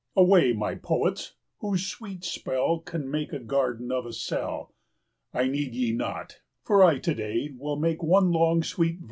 [0.15, 4.73] Away, my poets, whose sweet spell 15 Can make a garden of a cell!
[5.31, 8.97] I need ye not, for I to day Will make one long sweet verse of
[8.97, 8.99] play.